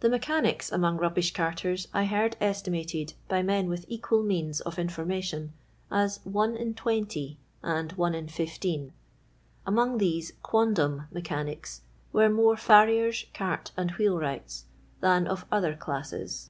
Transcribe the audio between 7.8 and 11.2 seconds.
one in fifteen. Among these quondam